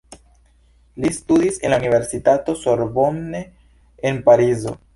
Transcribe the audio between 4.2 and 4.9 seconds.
Parizo.